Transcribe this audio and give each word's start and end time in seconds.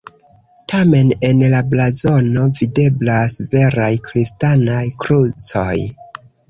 Tamen 0.71 1.11
en 1.29 1.43
la 1.55 1.59
blazono 1.75 2.47
videblas 2.61 3.39
veraj 3.55 3.93
kristanaj 4.11 4.85
krucoj. 5.05 5.73